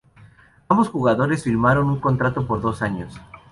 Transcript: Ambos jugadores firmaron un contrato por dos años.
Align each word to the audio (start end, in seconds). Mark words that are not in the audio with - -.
Ambos 0.67 0.89
jugadores 0.89 1.43
firmaron 1.43 1.87
un 1.87 1.99
contrato 1.99 2.47
por 2.47 2.59
dos 2.59 2.81
años. 2.81 3.21